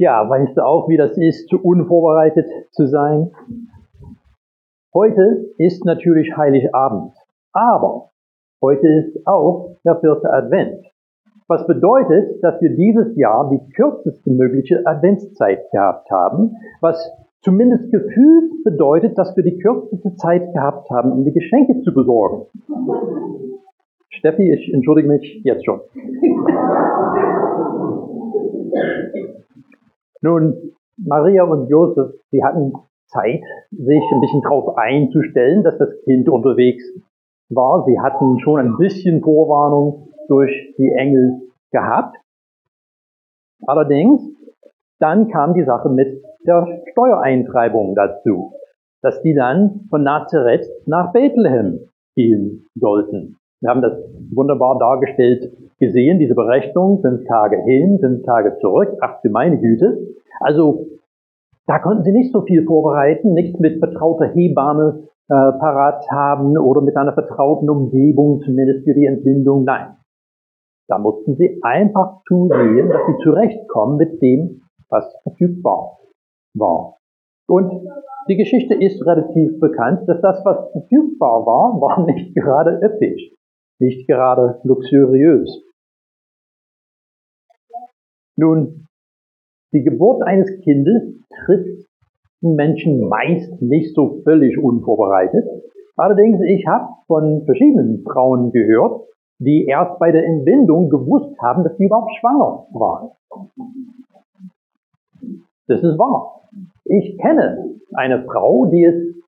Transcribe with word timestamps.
Tja, 0.00 0.26
weißt 0.26 0.56
du 0.56 0.64
auch, 0.64 0.88
wie 0.88 0.96
das 0.96 1.18
ist, 1.18 1.50
zu 1.50 1.62
unvorbereitet 1.62 2.46
zu 2.70 2.86
sein? 2.86 3.32
Heute 4.94 5.52
ist 5.58 5.84
natürlich 5.84 6.34
Heiligabend, 6.38 7.12
aber 7.52 8.08
heute 8.62 8.88
ist 8.88 9.26
auch 9.26 9.76
der 9.84 10.00
vierte 10.00 10.32
Advent. 10.32 10.86
Was 11.48 11.66
bedeutet, 11.66 12.42
dass 12.42 12.58
wir 12.62 12.74
dieses 12.74 13.14
Jahr 13.18 13.50
die 13.50 13.60
kürzeste 13.74 14.30
mögliche 14.30 14.86
Adventszeit 14.86 15.70
gehabt 15.70 16.10
haben, 16.10 16.56
was 16.80 16.96
zumindest 17.42 17.92
gefühlt 17.92 18.64
bedeutet, 18.64 19.18
dass 19.18 19.36
wir 19.36 19.44
die 19.44 19.58
kürzeste 19.58 20.14
Zeit 20.14 20.50
gehabt 20.54 20.88
haben, 20.88 21.12
um 21.12 21.26
die 21.26 21.34
Geschenke 21.34 21.78
zu 21.82 21.92
besorgen. 21.92 22.46
Steffi, 24.08 24.50
ich 24.50 24.72
entschuldige 24.72 25.08
mich 25.08 25.42
jetzt 25.44 25.66
schon. 25.66 25.80
Nun, 30.22 30.74
Maria 30.96 31.44
und 31.44 31.68
Josef, 31.68 32.12
sie 32.30 32.44
hatten 32.44 32.72
Zeit, 33.06 33.42
sich 33.70 34.02
ein 34.12 34.20
bisschen 34.20 34.42
darauf 34.42 34.76
einzustellen, 34.76 35.64
dass 35.64 35.78
das 35.78 35.88
Kind 36.04 36.28
unterwegs 36.28 36.84
war. 37.48 37.84
Sie 37.86 37.98
hatten 37.98 38.38
schon 38.40 38.60
ein 38.60 38.76
bisschen 38.76 39.22
Vorwarnung 39.22 40.08
durch 40.28 40.52
die 40.78 40.92
Engel 40.96 41.40
gehabt. 41.72 42.16
Allerdings, 43.66 44.22
dann 45.00 45.28
kam 45.28 45.54
die 45.54 45.64
Sache 45.64 45.88
mit 45.88 46.22
der 46.46 46.82
Steuereintreibung 46.92 47.94
dazu, 47.94 48.52
dass 49.02 49.20
die 49.22 49.34
dann 49.34 49.86
von 49.90 50.02
Nazareth 50.02 50.66
nach 50.86 51.12
Bethlehem 51.12 51.88
gehen 52.14 52.66
sollten. 52.74 53.39
Wir 53.60 53.70
haben 53.70 53.82
das 53.82 53.92
wunderbar 54.34 54.78
dargestellt 54.78 55.52
gesehen, 55.78 56.18
diese 56.18 56.34
Berechnung, 56.34 57.00
fünf 57.02 57.24
Tage 57.26 57.62
hin, 57.62 57.98
fünf 58.00 58.24
Tage 58.24 58.56
zurück, 58.60 58.96
ach 59.00 59.20
du 59.22 59.30
meine 59.30 59.58
Güte. 59.58 59.98
Also 60.40 60.86
da 61.66 61.78
konnten 61.78 62.04
sie 62.04 62.12
nicht 62.12 62.32
so 62.32 62.42
viel 62.42 62.64
vorbereiten, 62.64 63.34
nicht 63.34 63.60
mit 63.60 63.78
vertrauter 63.78 64.26
Hebamme 64.26 65.04
äh, 65.28 65.34
parat 65.34 66.04
haben 66.10 66.56
oder 66.58 66.80
mit 66.80 66.96
einer 66.96 67.12
vertrauten 67.12 67.68
Umgebung, 67.68 68.40
zumindest 68.40 68.84
für 68.84 68.94
die 68.94 69.06
Entbindung. 69.06 69.64
Nein. 69.64 69.96
Da 70.88 70.98
mussten 70.98 71.36
sie 71.36 71.60
einfach 71.62 72.22
zusehen, 72.26 72.88
dass 72.88 73.06
sie 73.06 73.22
zurechtkommen 73.22 73.96
mit 73.96 74.20
dem, 74.20 74.62
was 74.88 75.04
verfügbar 75.22 75.98
war. 76.54 76.96
Und 77.46 77.86
die 78.28 78.36
Geschichte 78.36 78.74
ist 78.74 79.04
relativ 79.06 79.60
bekannt, 79.60 80.08
dass 80.08 80.20
das, 80.20 80.44
was 80.44 80.72
verfügbar 80.72 81.46
war, 81.46 81.80
war 81.80 82.04
nicht 82.06 82.34
gerade 82.34 82.80
üppig, 82.82 83.36
nicht 83.80 84.06
gerade 84.06 84.60
luxuriös. 84.64 85.62
Nun, 88.36 88.86
die 89.72 89.82
Geburt 89.82 90.22
eines 90.22 90.60
Kindes 90.62 91.02
trifft 91.44 91.86
Menschen 92.40 93.08
meist 93.08 93.60
nicht 93.60 93.94
so 93.94 94.22
völlig 94.24 94.58
unvorbereitet. 94.58 95.44
Allerdings, 95.96 96.40
ich 96.46 96.66
habe 96.66 96.88
von 97.06 97.44
verschiedenen 97.44 98.02
Frauen 98.02 98.50
gehört, 98.52 99.02
die 99.38 99.66
erst 99.66 99.98
bei 99.98 100.10
der 100.10 100.24
Entbindung 100.24 100.88
gewusst 100.88 101.38
haben, 101.42 101.64
dass 101.64 101.76
sie 101.76 101.84
überhaupt 101.84 102.14
schwanger 102.18 102.66
waren. 102.72 103.10
Das 105.66 105.82
ist 105.82 105.98
wahr. 105.98 106.42
Ich 106.84 107.18
kenne 107.18 107.76
eine 107.94 108.24
Frau, 108.24 108.66
die 108.66 108.84
es 108.84 109.19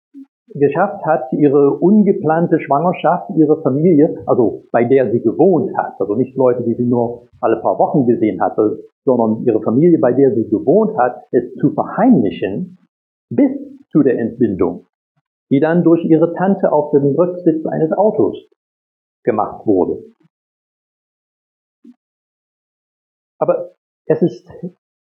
geschafft 0.62 1.04
hat, 1.04 1.32
ihre 1.32 1.72
ungeplante 1.78 2.60
Schwangerschaft 2.60 3.30
ihre 3.36 3.60
Familie, 3.62 4.22
also 4.26 4.64
bei 4.70 4.84
der 4.84 5.10
sie 5.10 5.20
gewohnt 5.20 5.76
hat, 5.76 6.00
also 6.00 6.14
nicht 6.14 6.36
Leute, 6.36 6.62
die 6.62 6.74
sie 6.74 6.86
nur 6.86 7.26
alle 7.40 7.60
paar 7.60 7.78
Wochen 7.80 8.06
gesehen 8.06 8.40
hatte, 8.40 8.78
sondern 9.04 9.44
ihre 9.44 9.60
Familie, 9.60 9.98
bei 9.98 10.12
der 10.12 10.32
sie 10.36 10.48
gewohnt 10.48 10.96
hat, 10.96 11.24
es 11.32 11.52
zu 11.56 11.72
verheimlichen, 11.74 12.78
bis 13.28 13.50
zu 13.90 14.02
der 14.02 14.20
Entbindung, 14.20 14.86
die 15.50 15.58
dann 15.58 15.82
durch 15.82 16.04
ihre 16.04 16.32
Tante 16.34 16.70
auf 16.70 16.92
dem 16.92 17.06
Rücksitz 17.16 17.66
eines 17.66 17.90
Autos 17.92 18.36
gemacht 19.24 19.66
wurde. 19.66 20.04
Aber 23.40 23.72
es 24.06 24.22
ist 24.22 24.48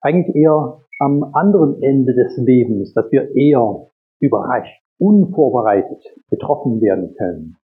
eigentlich 0.02 0.36
eher 0.36 0.82
am 1.00 1.30
anderen 1.32 1.82
Ende 1.82 2.12
des 2.14 2.36
Lebens, 2.36 2.92
dass 2.92 3.10
wir 3.10 3.34
eher 3.34 3.88
überrascht, 4.20 4.82
unvorbereitet 4.98 6.02
getroffen 6.30 6.80
werden 6.80 7.14
können. 7.14 7.56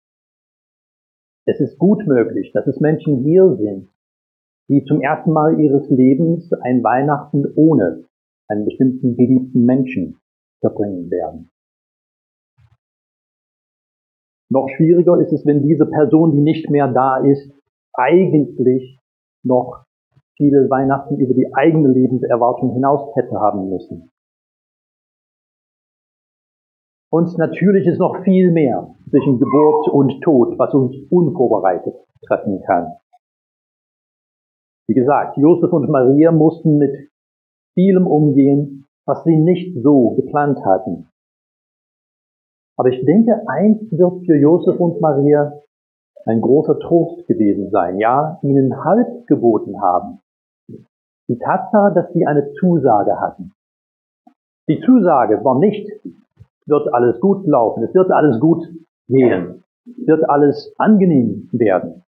Es 1.46 1.60
ist 1.60 1.78
gut 1.78 2.06
möglich, 2.08 2.52
dass 2.54 2.68
es 2.68 2.80
Menschen 2.80 3.24
hier 3.24 3.56
sind, 3.56 3.90
die 4.70 4.84
zum 4.86 5.02
ersten 5.02 5.32
Mal 5.32 5.60
ihres 5.60 5.90
Lebens 5.90 6.52
ein 6.54 6.84
Weihnachten 6.84 7.46
ohne 7.56 8.06
einen 8.48 8.66
bestimmten 8.66 9.16
geliebten 9.18 9.66
Menschen 9.66 10.20
verbringen 10.62 11.10
werden. 11.10 11.50
Noch 14.50 14.70
schwieriger 14.70 15.20
ist 15.20 15.34
es, 15.34 15.46
wenn 15.46 15.64
diese 15.64 15.86
Person, 15.86 16.32
die 16.32 16.42
nicht 16.42 16.70
mehr 16.70 16.88
da 16.88 17.18
ist, 17.18 17.52
eigentlich 17.94 19.00
noch 19.44 19.84
viele 20.38 20.70
Weihnachten 20.70 21.18
über 21.20 21.34
die 21.34 21.54
eigene 21.54 21.90
Lebenserwartung 21.90 22.74
hinaus 22.74 23.16
hätte 23.16 23.40
haben 23.40 23.70
müssen. 23.70 24.13
Und 27.14 27.38
natürlich 27.38 27.86
ist 27.86 28.00
noch 28.00 28.24
viel 28.24 28.50
mehr 28.50 28.90
zwischen 29.08 29.38
Geburt 29.38 29.88
und 29.90 30.20
Tod, 30.22 30.58
was 30.58 30.74
uns 30.74 30.96
unvorbereitet 31.12 31.94
treffen 32.26 32.64
kann. 32.66 32.92
Wie 34.88 34.96
gesagt, 34.96 35.38
Josef 35.38 35.72
und 35.72 35.88
Maria 35.90 36.32
mussten 36.32 36.80
mit 36.80 37.12
vielem 37.76 38.08
umgehen, 38.08 38.88
was 39.06 39.24
sie 39.26 39.38
nicht 39.38 39.78
so 39.84 40.16
geplant 40.16 40.66
hatten. 40.66 41.08
Aber 42.80 42.90
ich 42.90 43.06
denke, 43.06 43.44
eins 43.48 43.92
wird 43.92 44.26
für 44.26 44.36
Josef 44.36 44.80
und 44.80 45.00
Maria 45.00 45.54
ein 46.26 46.42
großer 46.42 46.80
Trost 46.80 47.28
gewesen 47.28 47.70
sein, 47.70 48.00
ja, 48.00 48.40
ihnen 48.42 48.84
Halt 48.84 49.28
geboten 49.28 49.80
haben. 49.80 50.20
Die 51.30 51.38
Tatsache, 51.38 51.94
dass 51.94 52.12
sie 52.12 52.26
eine 52.26 52.52
Zusage 52.54 53.20
hatten. 53.20 53.52
Die 54.68 54.82
Zusage 54.82 55.46
war 55.46 55.60
nicht, 55.60 55.88
wird 56.68 56.94
alles 56.94 57.20
gut 57.20 57.46
laufen, 57.48 57.84
es 57.84 57.94
wird 57.94 58.12
alles 58.12 58.40
gut 58.40 58.64
gehen, 59.08 59.64
es 59.86 60.08
wird 60.08 60.30
alles 60.30 60.74
angenehm 60.78 61.50
werden. 61.52 62.04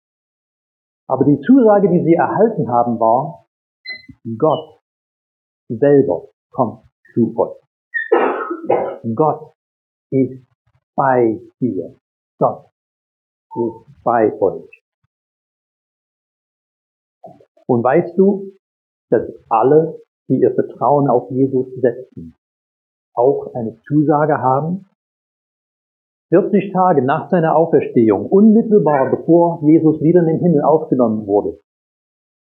Aber 1.08 1.24
die 1.24 1.40
Zusage, 1.40 1.90
die 1.90 2.04
sie 2.04 2.14
erhalten 2.14 2.68
haben, 2.68 2.98
war, 2.98 3.46
Gott 4.38 4.80
selber 5.68 6.28
kommt 6.50 6.84
zu 7.14 7.34
euch. 7.36 7.56
Gott 9.14 9.52
ist 10.10 10.46
bei 10.94 11.40
dir. 11.60 11.96
Gott 12.38 12.66
ist 13.54 14.02
bei 14.04 14.32
euch. 14.40 14.82
Und 17.66 17.82
weißt 17.82 18.16
du, 18.18 18.52
dass 19.10 19.22
alle, 19.48 20.00
die 20.28 20.40
ihr 20.40 20.54
Vertrauen 20.54 21.08
auf 21.08 21.30
Jesus 21.30 21.68
setzen, 21.80 22.34
auch 23.14 23.54
eine 23.54 23.78
Zusage 23.86 24.38
haben? 24.38 24.86
40 26.30 26.72
Tage 26.72 27.02
nach 27.02 27.30
seiner 27.30 27.56
Auferstehung, 27.56 28.26
unmittelbar 28.26 29.10
bevor 29.10 29.60
Jesus 29.62 30.00
wieder 30.00 30.20
in 30.20 30.26
den 30.26 30.40
Himmel 30.40 30.62
aufgenommen 30.62 31.26
wurde, 31.26 31.58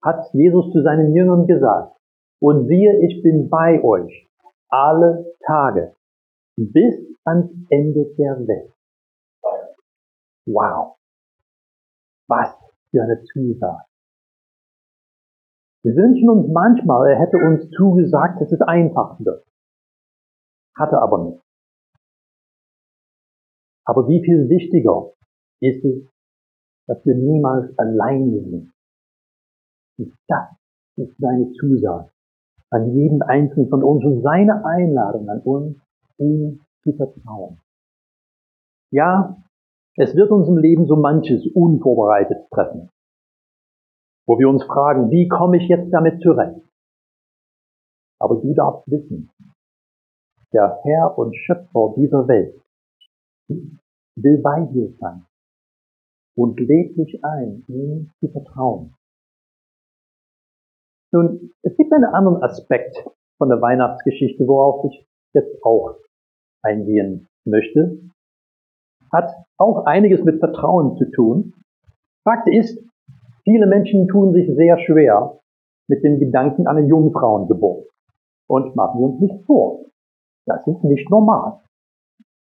hat 0.02 0.26
Jesus 0.34 0.72
zu 0.72 0.82
seinen 0.82 1.14
Jüngern 1.14 1.46
gesagt, 1.46 1.96
und 2.42 2.68
siehe, 2.68 3.00
ich 3.06 3.22
bin 3.22 3.50
bei 3.50 3.84
euch 3.84 4.28
alle 4.70 5.26
Tage 5.46 5.96
bis 6.58 6.96
ans 7.24 7.52
Ende 7.70 8.06
der 8.18 8.48
Welt. 8.48 8.72
Wow. 10.46 10.96
Was 12.28 12.56
für 12.92 13.02
eine 13.02 13.22
Zusage. 13.24 13.86
Wir 15.84 15.96
wünschen 15.96 16.30
uns 16.30 16.52
manchmal, 16.52 17.12
er 17.12 17.20
hätte 17.20 17.38
uns 17.38 17.70
zugesagt, 17.72 18.42
dass 18.42 18.52
es 18.52 18.62
einfach 18.62 19.20
wird. 19.20 19.46
Hatte 20.78 21.02
aber 21.02 21.24
nicht. 21.24 21.42
Aber 23.86 24.08
wie 24.08 24.24
viel 24.24 24.50
wichtiger 24.50 25.12
ist 25.62 25.84
es, 25.86 26.08
dass 26.88 27.06
wir 27.06 27.16
niemals 27.16 27.78
alleine 27.78 28.44
sind. 28.44 28.74
Und 29.98 30.14
das 30.28 30.50
ist 30.98 31.16
seine 31.18 31.52
Zusage 31.54 32.12
an 32.72 32.94
jeden 32.94 33.22
einzelnen 33.22 33.70
von 33.70 33.84
uns 33.84 34.04
und 34.04 34.22
seine 34.22 34.66
Einladung 34.66 35.30
an 35.30 35.42
uns, 35.42 35.78
ihm 36.18 36.62
zu 36.84 36.94
vertrauen. 36.94 37.62
Ja, 38.92 39.38
es 39.98 40.16
wird 40.16 40.32
uns 40.32 40.48
im 40.48 40.58
Leben 40.58 40.86
so 40.88 40.96
manches 40.96 41.46
unvorbereitet 41.54 42.50
treffen 42.50 42.90
wo 44.26 44.40
wir 44.40 44.50
uns 44.50 44.64
fragen, 44.64 45.12
wie 45.12 45.28
komme 45.28 45.58
ich 45.58 45.68
jetzt 45.70 45.92
damit 45.92 46.22
zurecht? 46.22 46.62
Aber 48.20 48.36
du 48.36 48.54
darfst 48.54 48.90
wissen, 48.90 49.30
der 50.56 50.80
Herr 50.84 51.18
und 51.18 51.36
Schöpfer 51.36 51.94
dieser 51.98 52.28
Welt 52.30 52.56
will 53.50 54.42
bei 54.42 54.66
dir 54.72 54.94
sein 55.00 55.26
und 56.38 56.60
lädt 56.60 56.98
dich 56.98 57.24
ein, 57.24 57.66
ihm 57.68 58.10
zu 58.20 58.30
vertrauen. 58.30 58.96
Nun, 61.12 61.52
es 61.62 61.76
gibt 61.76 61.92
einen 61.92 62.06
anderen 62.06 62.42
Aspekt 62.42 63.06
von 63.38 63.50
der 63.50 63.62
Weihnachtsgeschichte, 63.62 64.48
worauf 64.48 64.86
ich 64.86 65.06
jetzt 65.34 65.62
auch 65.64 65.98
eingehen 66.64 67.28
möchte, 67.46 68.00
hat 69.12 69.30
auch 69.58 69.86
einiges 69.86 70.24
mit 70.24 70.40
Vertrauen 70.40 70.98
zu 70.98 71.12
tun. 71.12 71.54
Fakt 72.24 72.48
ist, 72.48 72.82
viele 73.44 73.68
Menschen 73.68 74.08
tun 74.08 74.34
sich 74.34 74.48
sehr 74.56 74.80
schwer 74.80 75.40
mit 75.88 76.04
dem 76.04 76.20
Gedanken 76.20 76.66
an 76.68 76.78
eine 76.78 76.88
Jungfrauengeburt. 76.88 77.88
Und 78.48 78.76
machen 78.76 79.04
uns 79.04 79.20
nicht 79.20 79.44
vor, 79.46 79.86
das 80.46 80.66
ist 80.68 80.84
nicht 80.84 81.10
normal. 81.10 81.62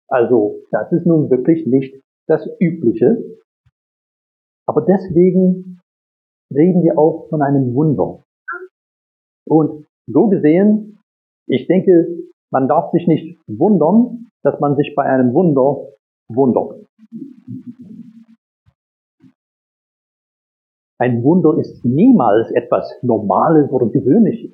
Also, 0.08 0.60
das 0.70 0.92
ist 0.92 1.06
nun 1.06 1.30
wirklich 1.30 1.66
nicht 1.66 2.02
das 2.26 2.46
Übliche. 2.60 3.22
Aber 4.66 4.82
deswegen 4.82 5.80
reden 6.52 6.82
wir 6.82 6.98
auch 6.98 7.28
von 7.28 7.42
einem 7.42 7.74
Wunder. 7.74 8.22
Und 9.48 9.86
so 10.06 10.28
gesehen, 10.28 10.98
ich 11.46 11.66
denke, 11.66 12.26
man 12.50 12.68
darf 12.68 12.90
sich 12.92 13.06
nicht 13.06 13.38
wundern, 13.46 14.28
dass 14.42 14.58
man 14.60 14.76
sich 14.76 14.94
bei 14.94 15.04
einem 15.04 15.32
Wunder 15.34 15.88
wundert. 16.28 16.86
Ein 20.98 21.22
Wunder 21.22 21.58
ist 21.58 21.84
niemals 21.84 22.50
etwas 22.52 22.90
Normales 23.02 23.70
oder 23.70 23.86
Gewöhnliches. 23.86 24.52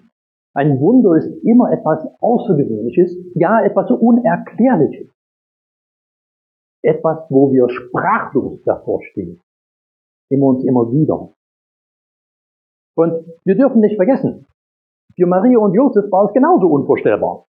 Ein 0.54 0.78
Wunder 0.80 1.16
ist 1.16 1.28
immer 1.44 1.72
etwas 1.72 2.06
Außergewöhnliches, 2.20 3.16
ja 3.34 3.64
etwas 3.64 3.90
Unerklärliches. 3.90 5.10
Etwas, 6.82 7.26
wo 7.30 7.52
wir 7.52 7.68
sprachlos 7.70 8.60
davor 8.64 9.02
stehen. 9.02 9.40
Immer 10.30 10.46
und 10.46 10.64
immer 10.64 10.90
wieder. 10.92 11.32
Und 12.96 13.24
wir 13.44 13.56
dürfen 13.56 13.80
nicht 13.80 13.96
vergessen, 13.96 14.46
für 15.14 15.26
Maria 15.26 15.58
und 15.58 15.74
Josef 15.74 16.10
war 16.10 16.26
es 16.26 16.32
genauso 16.32 16.68
unvorstellbar. 16.68 17.46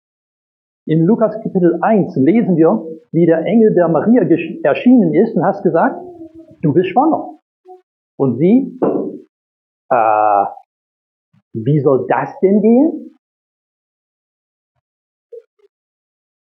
In 0.87 1.05
Lukas 1.05 1.35
Kapitel 1.43 1.79
1 1.81 2.17
lesen 2.17 2.57
wir, 2.57 2.85
wie 3.13 3.27
der 3.27 3.45
Engel 3.45 3.75
der 3.75 3.89
Maria 3.89 4.23
erschienen 4.65 5.15
ist 5.15 5.37
und 5.37 5.45
hast 5.45 5.63
gesagt, 5.63 6.01
du 6.63 6.73
bist 6.73 6.89
schwanger. 6.89 7.39
Und 8.19 8.39
sie, 8.39 8.79
äh, 9.91 10.45
wie 11.55 11.81
soll 11.81 12.07
das 12.09 12.39
denn 12.41 12.61
gehen? 12.61 13.17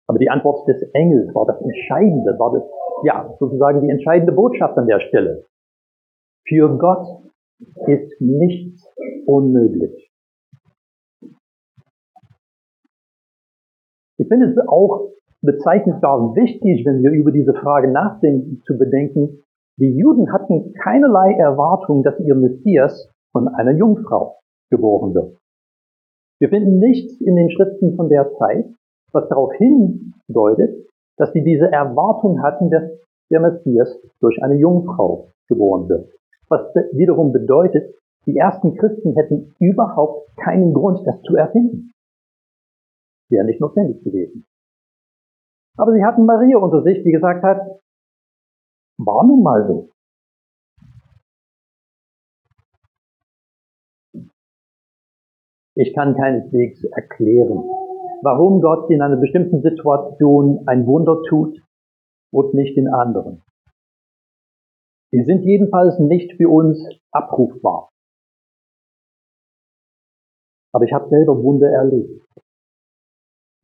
Aber 0.09 0.19
die 0.19 0.29
Antwort 0.29 0.69
des 0.69 0.83
Engels 0.93 1.35
war 1.35 1.47
das 1.47 1.61
Entscheidende, 1.63 2.39
war 2.39 2.53
das, 2.53 2.63
ja, 3.05 3.35
sozusagen 3.39 3.81
die 3.81 3.91
entscheidende 3.91 4.33
Botschaft 4.33 4.77
an 4.77 4.87
der 4.87 5.01
Stelle. 5.01 5.47
Für 6.47 6.77
Gott 6.77 7.07
ist 7.87 8.21
nichts 8.21 8.87
unmöglich. 9.27 10.11
Ich 14.19 14.29
finde 14.29 14.51
es 14.51 14.59
auch 14.69 15.13
bezeichnungsbar 15.41 16.37
wichtig, 16.37 16.85
wenn 16.85 17.03
wir 17.03 17.11
über 17.11 17.33
diese 17.33 17.55
Frage 17.55 17.91
nachdenken, 17.91 18.63
zu 18.67 18.77
bedenken, 18.77 19.43
die 19.79 19.97
Juden 19.97 20.33
hatten 20.33 20.75
keinerlei 20.75 21.33
Erwartung, 21.39 22.03
dass 22.03 22.21
ihr 22.21 22.35
Messias 22.35 23.11
von 23.33 23.49
einer 23.49 23.73
Jungfrau 23.73 24.42
geboren 24.73 25.15
wird. 25.15 25.37
Wir 26.41 26.49
finden 26.49 26.81
nichts 26.81 27.21
in 27.21 27.37
den 27.37 27.51
Schriften 27.51 27.95
von 27.95 28.09
der 28.09 28.33
Zeit, 28.33 28.67
was 29.13 29.29
darauf 29.29 29.53
hindeutet, 29.53 30.89
dass 31.19 31.33
sie 31.33 31.45
diese 31.45 31.71
Erwartung 31.71 32.43
hatten, 32.43 32.71
dass 32.71 32.83
der 33.31 33.41
Messias 33.41 34.01
durch 34.21 34.43
eine 34.43 34.57
Jungfrau 34.57 35.29
geboren 35.49 35.89
wird. 35.89 36.11
Was 36.49 36.75
wiederum 36.93 37.33
bedeutet, 37.33 37.95
die 38.27 38.37
ersten 38.37 38.75
Christen 38.77 39.15
hätten 39.15 39.55
überhaupt 39.61 40.37
keinen 40.37 40.73
Grund, 40.73 41.07
das 41.07 41.21
zu 41.23 41.37
erfinden. 41.37 41.93
Wäre 43.31 43.45
nicht 43.45 43.61
notwendig 43.61 44.03
gewesen. 44.03 44.45
Aber 45.77 45.93
sie 45.93 46.05
hatten 46.05 46.27
Maria 46.27 46.59
unter 46.59 46.83
sich, 46.83 47.03
die 47.03 47.13
gesagt 47.13 47.43
hat, 47.43 47.61
war 48.99 49.25
nun 49.25 49.43
mal 49.43 49.67
so. 49.67 49.92
Ich 55.75 55.95
kann 55.95 56.15
keineswegs 56.15 56.85
erklären, 56.85 57.65
warum 58.23 58.61
Gott 58.61 58.91
in 58.91 59.01
einer 59.01 59.17
bestimmten 59.17 59.63
Situation 59.63 60.67
ein 60.67 60.87
Wunder 60.87 61.23
tut 61.29 61.59
und 62.31 62.55
nicht 62.55 62.77
in 62.77 62.89
anderen. 62.89 63.43
Sie 65.13 65.25
sind 65.25 65.43
jedenfalls 65.45 65.99
nicht 65.99 66.37
für 66.37 66.49
uns 66.49 66.79
abrufbar. 67.11 67.91
Aber 70.75 70.85
ich 70.85 70.93
habe 70.93 71.09
selber 71.09 71.43
Wunder 71.43 71.69
erlebt. 71.69 72.25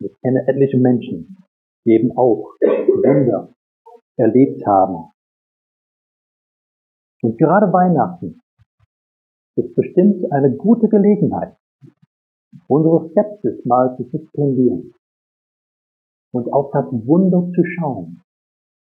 Ich 0.00 0.14
kenne 0.20 0.46
etliche 0.46 0.78
Menschen, 0.78 1.38
die 1.84 1.93
eben 1.93 2.16
auch 2.16 2.55
Wunder 2.60 3.52
erlebt 4.16 4.64
haben. 4.66 5.10
Und 7.22 7.38
gerade 7.38 7.72
Weihnachten 7.72 8.40
ist 9.56 9.75
bestimmt 9.75 10.31
eine 10.32 10.55
gute 10.55 10.88
Gelegenheit, 10.88 11.56
unsere 12.69 13.09
Skepsis 13.11 13.65
mal 13.65 13.97
zu 13.97 14.05
suspendieren 14.05 14.94
und 16.32 16.53
auf 16.53 16.70
das 16.73 16.87
Wunder 16.93 17.50
zu 17.55 17.65
schauen, 17.65 18.23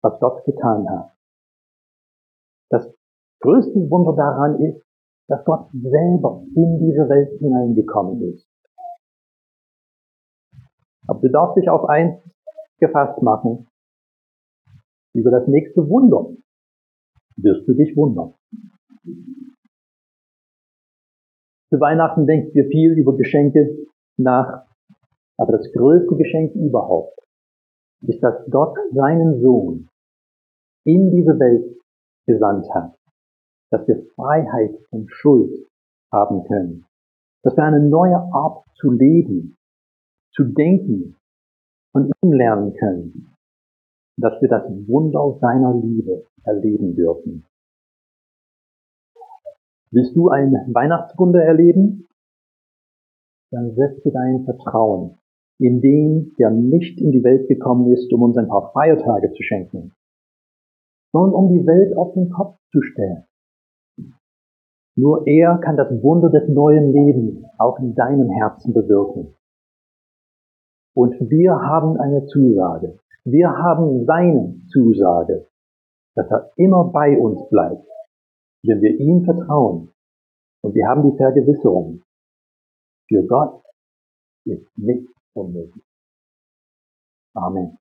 was 0.01 0.19
Gott 0.19 0.43
getan 0.45 0.89
hat. 0.89 1.11
Das 2.69 2.93
größte 3.39 3.89
Wunder 3.89 4.15
daran 4.15 4.61
ist, 4.61 4.83
dass 5.27 5.43
Gott 5.45 5.69
selber 5.71 6.43
in 6.55 6.79
diese 6.79 7.07
Welt 7.07 7.39
hineingekommen 7.39 8.21
ist. 8.33 8.47
Aber 11.07 11.19
du 11.21 11.29
darfst 11.29 11.57
dich 11.57 11.69
auf 11.69 11.87
eins 11.89 12.21
gefasst 12.79 13.21
machen. 13.21 13.67
Über 15.13 15.31
das 15.31 15.47
nächste 15.47 15.87
Wunder 15.89 16.35
wirst 17.37 17.67
du 17.67 17.73
dich 17.73 17.95
wundern. 17.95 18.33
Zu 21.71 21.79
Weihnachten 21.79 22.27
denken 22.27 22.53
wir 22.53 22.65
viel 22.67 22.97
über 22.97 23.15
Geschenke 23.15 23.87
nach, 24.17 24.65
aber 25.37 25.53
das 25.53 25.71
größte 25.71 26.17
Geschenk 26.17 26.53
überhaupt 26.53 27.17
ist, 28.01 28.21
dass 28.21 28.45
Gott 28.49 28.77
seinen 28.93 29.41
Sohn 29.41 29.87
in 30.85 31.11
diese 31.11 31.39
Welt 31.39 31.79
gesandt 32.27 32.67
hat, 32.73 32.93
dass 33.71 33.87
wir 33.87 34.03
Freiheit 34.15 34.75
und 34.89 35.09
Schuld 35.11 35.65
haben 36.11 36.43
können, 36.43 36.85
dass 37.43 37.55
wir 37.55 37.63
eine 37.63 37.87
neue 37.87 38.17
Art 38.17 38.65
zu 38.75 38.91
leben, 38.91 39.55
zu 40.33 40.43
denken 40.43 41.15
von 41.93 42.11
ihm 42.21 42.33
lernen 42.33 42.73
können, 42.73 43.33
dass 44.17 44.41
wir 44.41 44.49
das 44.49 44.65
Wunder 44.89 45.37
seiner 45.39 45.73
Liebe 45.79 46.25
erleben 46.43 46.95
dürfen. 46.95 47.45
Willst 49.93 50.15
du 50.15 50.29
ein 50.29 50.53
Weihnachtswunder 50.73 51.43
erleben? 51.43 52.07
Dann 53.51 53.75
setze 53.75 54.09
dein 54.11 54.45
Vertrauen 54.45 55.17
in 55.59 55.81
den, 55.81 56.33
der 56.39 56.49
nicht 56.49 56.99
in 56.99 57.11
die 57.11 57.23
Welt 57.23 57.47
gekommen 57.49 57.91
ist, 57.91 58.11
um 58.13 58.23
uns 58.23 58.37
ein 58.37 58.47
paar 58.47 58.71
Feiertage 58.71 59.31
zu 59.33 59.43
schenken, 59.43 59.91
sondern 61.11 61.33
um 61.33 61.49
die 61.49 61.67
Welt 61.67 61.95
auf 61.97 62.13
den 62.13 62.29
Kopf 62.29 62.57
zu 62.71 62.81
stellen. 62.81 63.25
Nur 64.95 65.27
er 65.27 65.57
kann 65.57 65.75
das 65.75 65.91
Wunder 66.01 66.29
des 66.29 66.47
neuen 66.47 66.93
Lebens 66.93 67.43
auch 67.57 67.77
in 67.79 67.93
deinem 67.93 68.29
Herzen 68.29 68.73
bewirken. 68.73 69.35
Und 70.95 71.13
wir 71.29 71.53
haben 71.53 71.97
eine 71.99 72.25
Zusage. 72.27 72.97
Wir 73.23 73.49
haben 73.49 74.05
seine 74.05 74.55
Zusage, 74.71 75.47
dass 76.15 76.29
er 76.31 76.51
immer 76.55 76.85
bei 76.91 77.17
uns 77.17 77.47
bleibt 77.49 77.90
wenn 78.63 78.81
wir 78.81 78.99
ihm 78.99 79.23
vertrauen 79.23 79.91
und 80.61 80.75
wir 80.75 80.87
haben 80.87 81.09
die 81.09 81.17
Vergewisserung, 81.17 82.03
für 83.07 83.25
Gott 83.25 83.63
ist 84.45 84.65
nichts 84.77 85.11
unmöglich. 85.33 85.83
Amen. 87.33 87.77